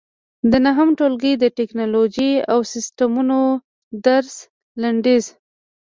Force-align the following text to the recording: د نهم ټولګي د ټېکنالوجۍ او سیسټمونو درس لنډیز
د 0.51 0.51
نهم 0.65 0.89
ټولګي 0.99 1.33
د 1.37 1.43
ټېکنالوجۍ 1.57 2.31
او 2.51 2.59
سیسټمونو 2.73 3.39
درس 4.05 4.35
لنډیز 4.81 5.25